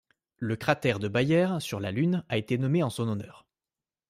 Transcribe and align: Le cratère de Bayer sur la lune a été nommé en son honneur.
Le 0.39 0.55
cratère 0.55 0.97
de 0.97 1.07
Bayer 1.07 1.59
sur 1.59 1.79
la 1.79 1.91
lune 1.91 2.23
a 2.27 2.37
été 2.37 2.57
nommé 2.57 2.81
en 2.81 2.89
son 2.89 3.07
honneur. 3.07 3.45